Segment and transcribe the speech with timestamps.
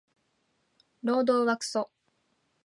[1.03, 1.91] 労働はクソ